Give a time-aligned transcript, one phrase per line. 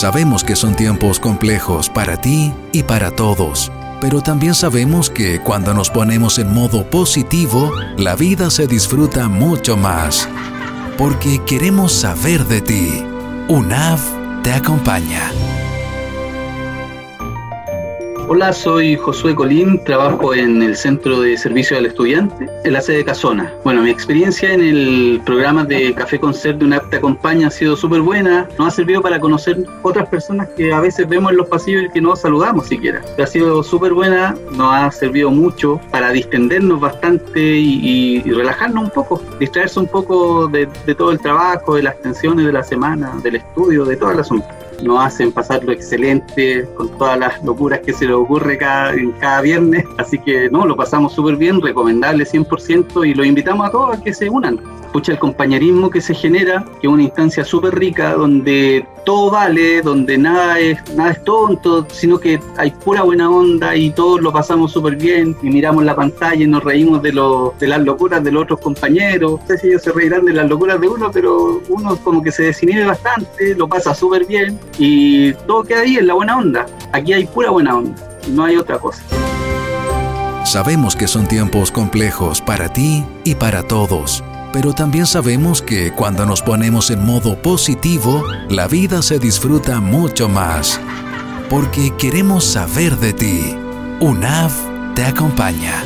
[0.00, 5.74] Sabemos que son tiempos complejos para ti y para todos, pero también sabemos que cuando
[5.74, 10.26] nos ponemos en modo positivo, la vida se disfruta mucho más.
[10.96, 13.04] Porque queremos saber de ti.
[13.48, 14.00] UNAV
[14.42, 15.32] te acompaña.
[18.32, 22.98] Hola, soy Josué Colín, trabajo en el Centro de Servicio al Estudiante, en la sede
[22.98, 23.52] de Casona.
[23.64, 27.74] Bueno, mi experiencia en el programa de Café Concert de UNAP Te Acompaña ha sido
[27.74, 31.48] súper buena, nos ha servido para conocer otras personas que a veces vemos en los
[31.48, 33.02] pasillos y que no saludamos siquiera.
[33.20, 39.20] Ha sido súper buena, nos ha servido mucho para distendernos bastante y, relajarnos un poco,
[39.40, 43.34] distraerse un poco de, de todo el trabajo, de las tensiones de la semana, del
[43.34, 44.46] estudio, de todo el asunto
[44.82, 49.12] nos hacen pasar lo excelente con todas las locuras que se les ocurre cada, en
[49.12, 49.84] cada viernes.
[49.98, 54.02] Así que no, lo pasamos súper bien, recomendable 100% y los invitamos a todos a
[54.02, 54.60] que se unan.
[54.84, 59.82] Escucha el compañerismo que se genera, que es una instancia súper rica donde todo vale,
[59.82, 64.32] donde nada es, nada es tonto, sino que hay pura buena onda y todos lo
[64.32, 68.22] pasamos súper bien y miramos la pantalla y nos reímos de, lo, de las locuras
[68.24, 69.40] de los otros compañeros.
[69.40, 72.32] No sé si ellos se reirán de las locuras de uno, pero uno como que
[72.32, 76.66] se desinhibe bastante, lo pasa súper bien y todo queda ahí en la buena onda.
[76.92, 77.94] Aquí hay pura buena onda,
[78.28, 79.02] no hay otra cosa.
[80.44, 86.26] Sabemos que son tiempos complejos para ti y para todos, pero también sabemos que cuando
[86.26, 90.80] nos ponemos en modo positivo, la vida se disfruta mucho más.
[91.48, 93.56] Porque queremos saber de ti.
[94.00, 94.50] UNAV
[94.94, 95.84] te acompaña.